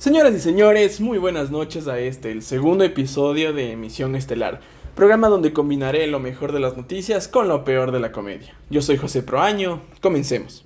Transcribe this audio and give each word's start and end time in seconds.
Señoras 0.00 0.32
y 0.34 0.40
señores, 0.40 0.98
muy 0.98 1.18
buenas 1.18 1.50
noches 1.50 1.86
a 1.86 1.98
este, 1.98 2.32
el 2.32 2.40
segundo 2.40 2.84
episodio 2.84 3.52
de 3.52 3.72
Emisión 3.72 4.16
Estelar, 4.16 4.62
programa 4.94 5.28
donde 5.28 5.52
combinaré 5.52 6.06
lo 6.06 6.18
mejor 6.18 6.52
de 6.52 6.60
las 6.60 6.74
noticias 6.74 7.28
con 7.28 7.48
lo 7.48 7.64
peor 7.64 7.92
de 7.92 8.00
la 8.00 8.10
comedia. 8.10 8.54
Yo 8.70 8.80
soy 8.80 8.96
José 8.96 9.22
Proaño, 9.22 9.82
comencemos. 10.00 10.64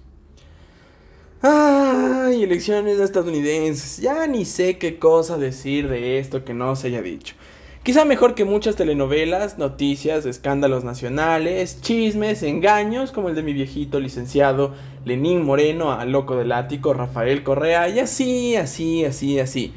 Ay, 1.43 2.45
elecciones 2.45 3.01
estadounidenses, 3.01 3.97
ya 3.97 4.25
ni 4.29 4.45
sé 4.45 4.79
qué 4.79 5.01
cosa 5.01 5.37
decir 5.37 5.89
de 5.89 6.21
esto 6.21 6.45
que 6.45 6.55
no 6.55 6.77
se 6.77 6.87
haya 6.87 7.03
dicho. 7.03 7.35
Quizá 7.85 8.07
mejor 8.07 8.35
que 8.35 8.47
muchas 8.47 8.77
telenovelas, 8.77 9.59
noticias, 9.59 10.25
escándalos 10.25 10.85
nacionales, 10.85 11.83
chismes, 11.83 12.43
engaños, 12.43 13.13
como 13.13 13.29
el 13.29 13.35
de 13.35 13.43
mi 13.43 13.53
viejito 13.53 14.01
licenciado 14.01 14.73
Lenín 15.05 15.45
Moreno 15.45 15.93
a 15.93 16.07
Loco 16.07 16.35
del 16.35 16.53
Ático, 16.53 16.95
Rafael 16.95 17.43
Correa, 17.43 17.91
y 17.91 17.99
así, 17.99 18.57
así, 18.57 19.05
así, 19.05 19.39
así. 19.39 19.75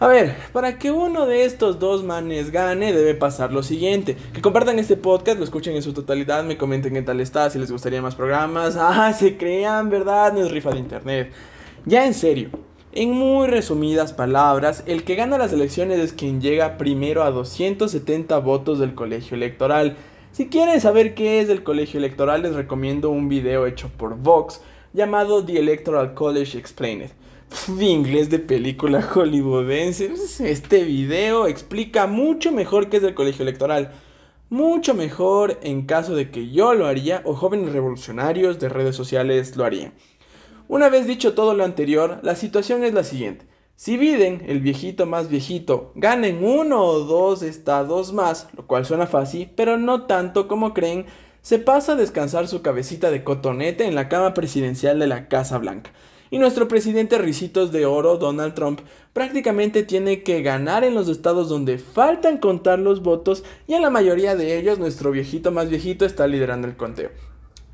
A 0.00 0.06
ver, 0.06 0.34
para 0.54 0.78
que 0.78 0.90
uno 0.90 1.26
de 1.26 1.44
estos 1.44 1.78
dos 1.78 2.04
manes 2.04 2.52
gane, 2.52 2.94
debe 2.94 3.14
pasar 3.14 3.52
lo 3.52 3.62
siguiente. 3.62 4.16
Que 4.32 4.40
compartan 4.40 4.78
este 4.78 4.96
podcast, 4.96 5.36
lo 5.36 5.44
escuchen 5.44 5.76
en 5.76 5.82
su 5.82 5.92
totalidad, 5.92 6.42
me 6.42 6.56
comenten 6.56 6.94
qué 6.94 7.02
tal 7.02 7.20
está, 7.20 7.50
si 7.50 7.58
les 7.58 7.70
gustaría 7.70 8.00
más 8.00 8.14
programas. 8.14 8.76
Ah, 8.80 9.12
se 9.12 9.36
crean, 9.36 9.90
¿verdad? 9.90 10.32
No 10.32 10.40
es 10.40 10.50
rifa 10.50 10.70
de 10.70 10.78
internet. 10.78 11.32
Ya 11.84 12.06
en 12.06 12.14
serio, 12.14 12.48
en 12.96 13.12
muy 13.12 13.46
resumidas 13.46 14.14
palabras, 14.14 14.82
el 14.86 15.04
que 15.04 15.16
gana 15.16 15.36
las 15.36 15.52
elecciones 15.52 15.98
es 15.98 16.14
quien 16.14 16.40
llega 16.40 16.78
primero 16.78 17.24
a 17.24 17.30
270 17.30 18.38
votos 18.38 18.78
del 18.78 18.94
colegio 18.94 19.36
electoral. 19.36 19.98
Si 20.32 20.48
quieren 20.48 20.80
saber 20.80 21.14
qué 21.14 21.40
es 21.40 21.50
el 21.50 21.62
colegio 21.62 21.98
electoral, 21.98 22.42
les 22.42 22.54
recomiendo 22.54 23.10
un 23.10 23.28
video 23.28 23.66
hecho 23.66 23.90
por 23.98 24.16
Vox 24.16 24.62
llamado 24.94 25.44
The 25.44 25.58
Electoral 25.58 26.14
College 26.14 26.56
Explained. 26.56 27.10
Pff, 27.50 27.82
inglés 27.82 28.30
de 28.30 28.38
película 28.38 29.02
hollywoodense. 29.14 30.10
Este 30.40 30.84
video 30.84 31.46
explica 31.48 32.06
mucho 32.06 32.50
mejor 32.50 32.88
qué 32.88 32.96
es 32.96 33.02
el 33.02 33.14
colegio 33.14 33.42
electoral. 33.42 33.92
Mucho 34.48 34.94
mejor 34.94 35.58
en 35.62 35.84
caso 35.84 36.14
de 36.14 36.30
que 36.30 36.50
yo 36.50 36.72
lo 36.72 36.86
haría 36.86 37.20
o 37.26 37.34
jóvenes 37.34 37.72
revolucionarios 37.72 38.58
de 38.58 38.70
redes 38.70 38.96
sociales 38.96 39.54
lo 39.54 39.64
harían. 39.64 39.92
Una 40.68 40.88
vez 40.88 41.06
dicho 41.06 41.34
todo 41.34 41.54
lo 41.54 41.64
anterior, 41.64 42.18
la 42.22 42.34
situación 42.34 42.82
es 42.82 42.92
la 42.92 43.04
siguiente. 43.04 43.46
Si 43.76 43.96
Biden, 43.96 44.42
el 44.48 44.60
viejito 44.60 45.06
más 45.06 45.28
viejito, 45.28 45.92
gana 45.94 46.26
en 46.26 46.44
uno 46.44 46.82
o 46.82 47.00
dos 47.00 47.42
estados 47.42 48.12
más, 48.12 48.48
lo 48.56 48.66
cual 48.66 48.84
suena 48.84 49.06
fácil, 49.06 49.50
pero 49.54 49.76
no 49.76 50.06
tanto 50.06 50.48
como 50.48 50.74
creen, 50.74 51.06
se 51.40 51.60
pasa 51.60 51.92
a 51.92 51.96
descansar 51.96 52.48
su 52.48 52.62
cabecita 52.62 53.12
de 53.12 53.22
cotonete 53.22 53.86
en 53.86 53.94
la 53.94 54.08
cama 54.08 54.34
presidencial 54.34 54.98
de 54.98 55.06
la 55.06 55.28
Casa 55.28 55.58
Blanca. 55.58 55.92
Y 56.30 56.38
nuestro 56.38 56.66
presidente 56.66 57.18
Ricitos 57.18 57.70
de 57.70 57.86
Oro, 57.86 58.16
Donald 58.16 58.54
Trump, 58.54 58.80
prácticamente 59.12 59.84
tiene 59.84 60.24
que 60.24 60.42
ganar 60.42 60.82
en 60.82 60.94
los 60.94 61.08
estados 61.08 61.48
donde 61.48 61.78
faltan 61.78 62.38
contar 62.38 62.80
los 62.80 63.02
votos 63.02 63.44
y 63.68 63.74
en 63.74 63.82
la 63.82 63.90
mayoría 63.90 64.34
de 64.34 64.58
ellos 64.58 64.80
nuestro 64.80 65.12
viejito 65.12 65.52
más 65.52 65.68
viejito 65.68 66.04
está 66.04 66.26
liderando 66.26 66.66
el 66.66 66.76
conteo. 66.76 67.10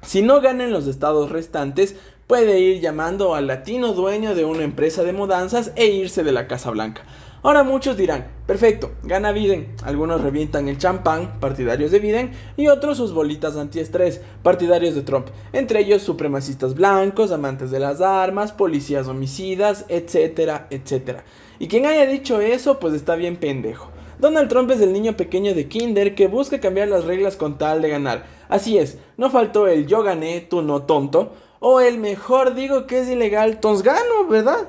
Si 0.03 0.21
no 0.21 0.41
ganan 0.41 0.73
los 0.73 0.89
estados 0.89 1.31
restantes, 1.31 1.95
puede 2.27 2.59
ir 2.59 2.81
llamando 2.81 3.37
al 3.37 3.47
latino 3.47 3.93
dueño 3.93 4.35
de 4.35 4.45
una 4.45 4.65
empresa 4.65 5.05
de 5.05 5.13
mudanzas 5.13 5.71
e 5.77 5.87
irse 5.87 6.25
de 6.25 6.33
la 6.33 6.49
Casa 6.49 6.71
Blanca. 6.71 7.03
Ahora 7.45 7.63
muchos 7.63 7.97
dirán, 7.97 8.27
perfecto, 8.47 8.93
gana 9.05 9.33
Biden. 9.33 9.75
Algunos 9.85 10.21
revientan 10.21 10.69
el 10.69 10.79
champán, 10.79 11.39
partidarios 11.39 11.93
de 11.93 12.01
Biden, 12.01 12.33
y 12.57 12.67
otros 12.67 12.97
sus 12.97 13.13
bolitas 13.13 13.57
antiestrés, 13.57 14.21
partidarios 14.43 14.97
de 14.97 15.03
Trump. 15.03 15.29
Entre 15.53 15.81
ellos 15.81 16.03
supremacistas 16.03 16.75
blancos, 16.75 17.31
amantes 17.31 17.71
de 17.71 17.79
las 17.79 18.01
armas, 18.01 18.53
policías 18.53 19.07
homicidas, 19.07 19.87
etcétera, 19.89 20.67
etcétera. 20.71 21.25
Y 21.61 21.69
quien 21.69 21.87
haya 21.87 22.07
dicho 22.07 22.41
eso, 22.41 22.81
pues 22.81 22.93
está 22.93 23.15
bien 23.15 23.37
pendejo. 23.37 23.91
Donald 24.23 24.49
Trump 24.49 24.71
es 24.71 24.81
el 24.81 24.93
niño 24.93 25.17
pequeño 25.17 25.53
de 25.53 25.67
Kinder 25.67 26.15
que 26.15 26.29
busca 26.29 26.61
cambiar 26.61 26.87
las 26.87 27.07
reglas 27.07 27.35
con 27.35 27.59
tal 27.59 27.83
de 27.83 27.89
ganar. 27.89 28.25
Así 28.53 28.77
es, 28.77 28.99
no 29.17 29.31
faltó 29.31 29.67
el 29.67 29.87
yo 29.87 30.03
gané, 30.03 30.43
tú 30.43 30.61
no 30.61 30.83
tonto, 30.83 31.33
o 31.59 31.81
el 31.81 31.97
mejor 31.97 32.55
digo 32.55 32.87
que 32.87 33.01
es 33.01 33.09
ilegal, 33.09 33.61
tons 33.61 33.83
gano, 33.83 34.27
¿verdad? 34.29 34.69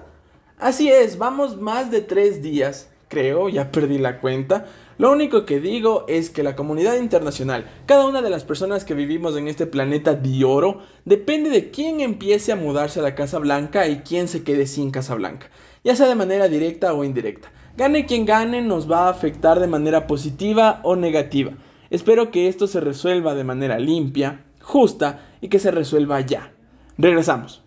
Así 0.58 0.90
es, 0.90 1.18
vamos 1.18 1.60
más 1.60 1.92
de 1.92 2.00
tres 2.00 2.42
días, 2.42 2.90
creo, 3.10 3.50
ya 3.50 3.72
perdí 3.74 3.98
la 3.98 4.22
cuenta. 4.22 4.68
Lo 4.98 5.12
único 5.12 5.46
que 5.46 5.60
digo 5.60 6.06
es 6.08 6.30
que 6.30 6.44
la 6.44 6.56
comunidad 6.56 6.96
internacional, 6.96 7.70
cada 7.86 8.08
una 8.08 8.22
de 8.22 8.30
las 8.30 8.46
personas 8.46 8.86
que 8.86 8.94
vivimos 8.94 9.36
en 9.36 9.50
este 9.50 9.68
planeta 9.68 10.14
de 10.14 10.46
oro, 10.46 10.80
depende 11.04 11.50
de 11.50 11.70
quién 11.70 12.00
empiece 12.00 12.54
a 12.54 12.56
mudarse 12.56 13.02
a 13.02 13.04
la 13.04 13.16
Casa 13.16 13.38
Blanca 13.40 13.90
y 13.90 13.98
quién 13.98 14.30
se 14.30 14.46
quede 14.46 14.66
sin 14.66 14.92
Casa 14.92 15.14
Blanca, 15.16 15.50
ya 15.84 15.94
sea 15.98 16.08
de 16.08 16.16
manera 16.16 16.48
directa 16.48 16.94
o 16.94 17.04
indirecta. 17.04 17.52
Gane 17.76 18.06
quien 18.06 18.26
gane 18.26 18.62
nos 18.62 18.90
va 18.90 19.08
a 19.08 19.10
afectar 19.10 19.60
de 19.60 19.68
manera 19.68 20.08
positiva 20.08 20.80
o 20.84 20.96
negativa. 20.96 21.52
Espero 21.94 22.32
que 22.32 22.48
esto 22.48 22.66
se 22.66 22.80
resuelva 22.80 23.36
de 23.36 23.44
manera 23.44 23.78
limpia, 23.78 24.46
justa 24.64 25.28
y 25.42 25.48
que 25.48 25.60
se 25.60 25.70
resuelva 25.70 26.22
ya. 26.22 26.52
Regresamos. 26.98 27.62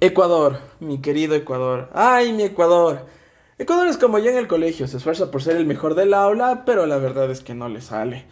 Ecuador, 0.00 0.58
mi 0.80 1.00
querido 1.00 1.34
Ecuador. 1.34 1.88
¡Ay, 1.94 2.34
mi 2.34 2.42
Ecuador! 2.42 3.06
Ecuador 3.56 3.86
es 3.86 3.96
como 3.96 4.18
yo 4.18 4.30
en 4.30 4.36
el 4.36 4.48
colegio, 4.48 4.86
se 4.86 4.98
esfuerza 4.98 5.30
por 5.30 5.42
ser 5.42 5.56
el 5.56 5.64
mejor 5.64 5.94
del 5.94 6.12
aula, 6.12 6.64
pero 6.66 6.84
la 6.84 6.98
verdad 6.98 7.30
es 7.30 7.40
que 7.40 7.54
no 7.54 7.70
le 7.70 7.80
sale. 7.80 8.26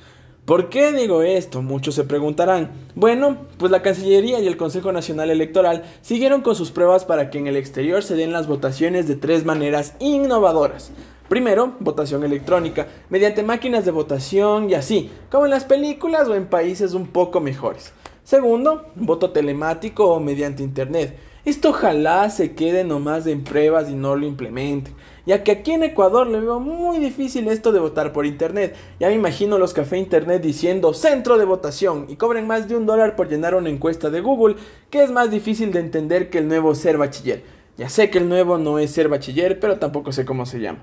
¿Por 0.44 0.68
qué 0.68 0.92
digo 0.92 1.22
esto? 1.22 1.62
Muchos 1.62 1.94
se 1.94 2.04
preguntarán. 2.04 2.70
Bueno, 2.94 3.38
pues 3.56 3.72
la 3.72 3.80
Cancillería 3.80 4.38
y 4.40 4.46
el 4.46 4.58
Consejo 4.58 4.92
Nacional 4.92 5.30
Electoral 5.30 5.84
siguieron 6.02 6.42
con 6.42 6.54
sus 6.54 6.72
pruebas 6.72 7.06
para 7.06 7.30
que 7.30 7.38
en 7.38 7.46
el 7.46 7.56
exterior 7.56 8.02
se 8.02 8.16
den 8.16 8.32
las 8.32 8.48
votaciones 8.48 9.08
de 9.08 9.16
tres 9.16 9.46
maneras 9.46 9.94
innovadoras. 9.98 10.92
Primero, 11.28 11.74
votación 11.80 12.24
electrónica, 12.24 12.86
mediante 13.10 13.42
máquinas 13.42 13.84
de 13.84 13.90
votación 13.90 14.70
y 14.70 14.74
así, 14.74 15.10
como 15.30 15.44
en 15.44 15.50
las 15.50 15.64
películas 15.64 16.26
o 16.26 16.34
en 16.34 16.46
países 16.46 16.94
un 16.94 17.06
poco 17.06 17.40
mejores. 17.40 17.92
Segundo, 18.24 18.86
voto 18.94 19.30
telemático 19.30 20.08
o 20.08 20.20
mediante 20.20 20.62
internet. 20.62 21.18
Esto 21.44 21.70
ojalá 21.70 22.30
se 22.30 22.54
quede 22.54 22.82
nomás 22.82 23.26
en 23.26 23.44
pruebas 23.44 23.90
y 23.90 23.94
no 23.94 24.16
lo 24.16 24.26
implementen, 24.26 24.94
ya 25.26 25.44
que 25.44 25.52
aquí 25.52 25.72
en 25.72 25.82
Ecuador 25.82 26.26
le 26.26 26.40
veo 26.40 26.60
muy 26.60 26.98
difícil 26.98 27.46
esto 27.48 27.72
de 27.72 27.80
votar 27.80 28.14
por 28.14 28.24
internet. 28.24 28.74
Ya 28.98 29.08
me 29.08 29.14
imagino 29.14 29.58
los 29.58 29.74
café 29.74 29.98
internet 29.98 30.42
diciendo 30.42 30.94
centro 30.94 31.36
de 31.36 31.44
votación 31.44 32.06
y 32.08 32.16
cobren 32.16 32.46
más 32.46 32.68
de 32.68 32.76
un 32.76 32.86
dólar 32.86 33.16
por 33.16 33.28
llenar 33.28 33.54
una 33.54 33.68
encuesta 33.68 34.08
de 34.08 34.22
Google, 34.22 34.56
que 34.88 35.02
es 35.02 35.10
más 35.10 35.30
difícil 35.30 35.72
de 35.72 35.80
entender 35.80 36.30
que 36.30 36.38
el 36.38 36.48
nuevo 36.48 36.74
ser 36.74 36.96
bachiller. 36.96 37.42
Ya 37.76 37.90
sé 37.90 38.08
que 38.08 38.18
el 38.18 38.28
nuevo 38.30 38.56
no 38.56 38.78
es 38.78 38.90
ser 38.90 39.08
bachiller, 39.08 39.60
pero 39.60 39.78
tampoco 39.78 40.10
sé 40.12 40.24
cómo 40.24 40.46
se 40.46 40.60
llama. 40.60 40.80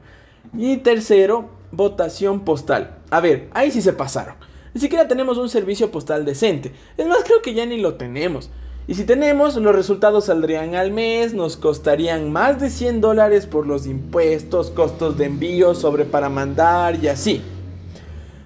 Y 0.57 0.77
tercero, 0.77 1.49
votación 1.71 2.41
postal. 2.41 2.97
A 3.09 3.19
ver, 3.19 3.49
ahí 3.53 3.71
sí 3.71 3.81
se 3.81 3.93
pasaron. 3.93 4.35
Ni 4.73 4.81
siquiera 4.81 5.07
tenemos 5.07 5.37
un 5.37 5.49
servicio 5.49 5.91
postal 5.91 6.25
decente. 6.25 6.73
Es 6.97 7.07
más, 7.07 7.19
creo 7.23 7.41
que 7.41 7.53
ya 7.53 7.65
ni 7.65 7.79
lo 7.79 7.95
tenemos. 7.95 8.49
Y 8.87 8.93
si 8.93 9.03
tenemos, 9.03 9.55
los 9.55 9.75
resultados 9.75 10.25
saldrían 10.25 10.75
al 10.75 10.91
mes, 10.91 11.33
nos 11.33 11.57
costarían 11.57 12.31
más 12.31 12.59
de 12.59 12.69
100 12.69 13.01
dólares 13.01 13.47
por 13.47 13.65
los 13.65 13.87
impuestos, 13.87 14.69
costos 14.69 15.17
de 15.17 15.25
envío, 15.25 15.73
sobre 15.73 16.05
para 16.05 16.29
mandar 16.29 17.03
y 17.03 17.07
así. 17.07 17.41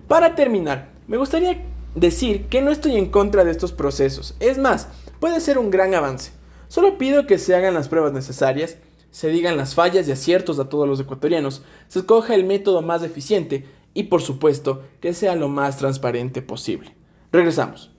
Para 0.07 0.35
terminar, 0.35 0.89
me 1.07 1.17
gustaría 1.17 1.61
decir 1.93 2.45
que 2.45 2.61
no 2.61 2.71
estoy 2.71 2.95
en 2.95 3.09
contra 3.09 3.43
de 3.43 3.51
estos 3.51 3.73
procesos. 3.73 4.35
Es 4.39 4.57
más, 4.57 4.87
puede 5.19 5.41
ser 5.41 5.57
un 5.57 5.71
gran 5.71 5.93
avance. 5.93 6.31
Solo 6.69 6.97
pido 6.97 7.27
que 7.27 7.37
se 7.37 7.55
hagan 7.55 7.73
las 7.73 7.89
pruebas 7.89 8.13
necesarias, 8.13 8.77
se 9.11 9.29
digan 9.29 9.57
las 9.57 9.75
fallas 9.75 10.07
y 10.07 10.11
aciertos 10.11 10.59
a 10.59 10.69
todos 10.69 10.87
los 10.87 10.99
ecuatorianos, 10.99 11.63
se 11.87 11.99
escoja 11.99 12.35
el 12.35 12.43
método 12.43 12.81
más 12.81 13.03
eficiente 13.03 13.65
y 13.93 14.03
por 14.03 14.21
supuesto 14.21 14.83
que 15.01 15.13
sea 15.13 15.35
lo 15.35 15.49
más 15.49 15.77
transparente 15.77 16.41
posible. 16.41 16.95
Regresamos. 17.31 17.91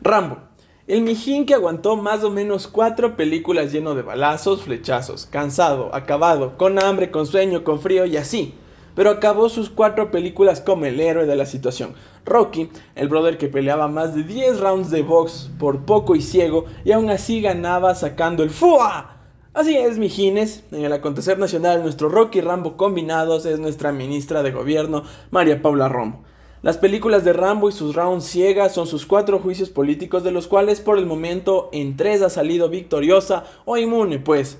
Rambo. 0.00 0.38
El 0.86 1.02
mijín 1.02 1.44
que 1.44 1.52
aguantó 1.52 1.96
más 1.96 2.24
o 2.24 2.30
menos 2.30 2.66
cuatro 2.66 3.14
películas 3.14 3.72
lleno 3.72 3.94
de 3.94 4.00
balazos, 4.00 4.62
flechazos, 4.62 5.26
cansado, 5.26 5.94
acabado, 5.94 6.56
con 6.56 6.82
hambre, 6.82 7.10
con 7.10 7.26
sueño, 7.26 7.62
con 7.62 7.80
frío 7.80 8.06
y 8.06 8.16
así. 8.16 8.54
Pero 8.94 9.10
acabó 9.10 9.50
sus 9.50 9.68
cuatro 9.68 10.10
películas 10.10 10.62
como 10.62 10.86
el 10.86 10.98
héroe 10.98 11.26
de 11.26 11.36
la 11.36 11.44
situación. 11.44 11.94
Rocky, 12.24 12.70
el 12.94 13.08
brother 13.08 13.36
que 13.36 13.48
peleaba 13.48 13.86
más 13.88 14.14
de 14.14 14.22
10 14.22 14.60
rounds 14.60 14.90
de 14.90 15.02
box 15.02 15.50
por 15.58 15.84
poco 15.84 16.16
y 16.16 16.22
ciego 16.22 16.64
y 16.86 16.92
aún 16.92 17.10
así 17.10 17.42
ganaba 17.42 17.94
sacando 17.94 18.42
el 18.42 18.50
FUA 18.50 19.17
Así 19.54 19.76
es, 19.76 19.98
mijines, 19.98 20.62
en 20.72 20.84
el 20.84 20.92
acontecer 20.92 21.38
nacional 21.38 21.82
nuestro 21.82 22.10
Rocky 22.10 22.42
Rambo 22.42 22.76
combinados 22.76 23.46
es 23.46 23.58
nuestra 23.58 23.92
ministra 23.92 24.42
de 24.42 24.52
gobierno, 24.52 25.04
María 25.30 25.62
Paula 25.62 25.88
Romo. 25.88 26.22
Las 26.60 26.76
películas 26.76 27.24
de 27.24 27.32
Rambo 27.32 27.70
y 27.70 27.72
sus 27.72 27.94
rounds 27.96 28.26
ciegas 28.26 28.74
son 28.74 28.86
sus 28.86 29.06
cuatro 29.06 29.38
juicios 29.38 29.70
políticos 29.70 30.22
de 30.22 30.32
los 30.32 30.48
cuales 30.48 30.82
por 30.82 30.98
el 30.98 31.06
momento 31.06 31.70
en 31.72 31.96
tres 31.96 32.20
ha 32.20 32.28
salido 32.28 32.68
victoriosa 32.68 33.44
o 33.64 33.78
inmune, 33.78 34.18
pues. 34.18 34.58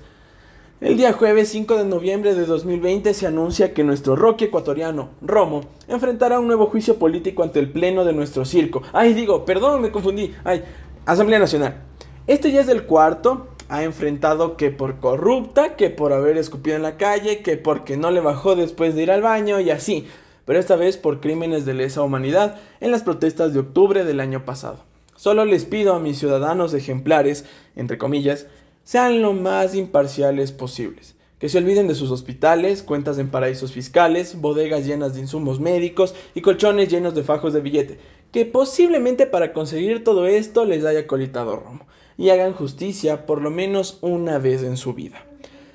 El 0.81 0.97
día 0.97 1.13
jueves 1.13 1.49
5 1.49 1.77
de 1.77 1.85
noviembre 1.85 2.33
de 2.33 2.47
2020 2.47 3.13
se 3.13 3.27
anuncia 3.27 3.75
que 3.75 3.83
nuestro 3.83 4.15
Rocky 4.15 4.45
ecuatoriano, 4.45 5.09
Romo, 5.21 5.61
enfrentará 5.87 6.39
un 6.39 6.47
nuevo 6.47 6.65
juicio 6.65 6.97
político 6.97 7.43
ante 7.43 7.59
el 7.59 7.71
pleno 7.71 8.05
de 8.05 8.13
nuestro 8.13 8.43
circo. 8.43 8.81
Ay, 8.91 9.13
digo, 9.13 9.45
perdón, 9.45 9.81
me 9.81 9.91
confundí. 9.91 10.33
Ay, 10.43 10.63
Asamblea 11.05 11.37
Nacional. 11.37 11.83
Este 12.25 12.51
ya 12.51 12.61
es 12.61 12.69
el 12.69 12.83
cuarto 12.83 13.48
ha 13.69 13.83
enfrentado 13.83 14.57
que 14.57 14.71
por 14.71 14.99
corrupta, 14.99 15.75
que 15.75 15.89
por 15.89 16.11
haber 16.11 16.37
escupido 16.37 16.75
en 16.75 16.81
la 16.81 16.97
calle, 16.97 17.41
que 17.43 17.55
porque 17.55 17.97
no 17.97 18.11
le 18.11 18.19
bajó 18.19 18.55
después 18.55 18.95
de 18.95 19.03
ir 19.03 19.11
al 19.11 19.21
baño 19.21 19.59
y 19.59 19.69
así, 19.69 20.07
pero 20.45 20.59
esta 20.59 20.75
vez 20.75 20.97
por 20.97 21.21
crímenes 21.21 21.65
de 21.65 21.75
lesa 21.75 22.01
humanidad 22.01 22.57
en 22.81 22.89
las 22.89 23.03
protestas 23.03 23.53
de 23.53 23.59
octubre 23.59 24.03
del 24.03 24.19
año 24.19 24.43
pasado. 24.43 24.79
Solo 25.15 25.45
les 25.45 25.65
pido 25.65 25.93
a 25.93 25.99
mis 25.99 26.17
ciudadanos 26.17 26.73
ejemplares, 26.73 27.45
entre 27.75 27.99
comillas, 27.99 28.47
sean 28.83 29.21
lo 29.21 29.33
más 29.33 29.75
imparciales 29.75 30.51
posibles. 30.51 31.15
Que 31.37 31.47
se 31.47 31.59
olviden 31.59 31.87
de 31.87 31.95
sus 31.95 32.09
hospitales, 32.09 32.81
cuentas 32.81 33.19
en 33.19 33.29
paraísos 33.29 33.71
fiscales, 33.71 34.41
bodegas 34.41 34.85
llenas 34.85 35.13
de 35.13 35.21
insumos 35.21 35.59
médicos 35.59 36.15
y 36.33 36.41
colchones 36.41 36.89
llenos 36.89 37.13
de 37.13 37.23
fajos 37.23 37.53
de 37.53 37.61
billete. 37.61 37.99
Que 38.31 38.45
posiblemente 38.45 39.27
para 39.27 39.53
conseguir 39.53 40.03
todo 40.03 40.25
esto 40.25 40.65
les 40.65 40.83
haya 40.85 41.05
colitado 41.05 41.55
romo. 41.55 41.85
Y 42.19 42.29
hagan 42.29 42.53
justicia 42.53 43.25
por 43.25 43.41
lo 43.41 43.49
menos 43.49 43.97
una 44.01 44.37
vez 44.37 44.61
en 44.61 44.77
su 44.77 44.93
vida. 44.93 45.25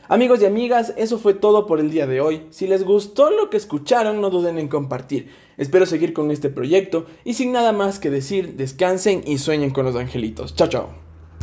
Amigos 0.09 0.43
y 0.43 0.45
amigas, 0.45 0.93
eso 0.97 1.19
fue 1.19 1.35
todo 1.35 1.67
por 1.67 1.81
el 1.81 1.91
día 1.91 2.07
de 2.07 2.21
hoy. 2.21 2.43
Si 2.51 2.67
les 2.67 2.85
gustó 2.85 3.31
lo 3.31 3.49
que 3.49 3.57
escucharon, 3.57 4.21
no 4.21 4.31
duden 4.31 4.59
en 4.59 4.69
compartir. 4.69 5.31
Espero 5.57 5.87
seguir 5.87 6.13
con 6.13 6.31
este 6.31 6.51
proyecto 6.51 7.07
y 7.25 7.35
sin 7.35 7.51
nada 7.51 7.73
más 7.73 7.99
que 7.99 8.11
decir, 8.11 8.55
descansen 8.57 9.23
y 9.27 9.39
sueñen 9.39 9.71
con 9.71 9.87
los 9.87 9.97
angelitos. 9.97 10.55
Chao, 10.55 10.69
chao. 10.69 11.04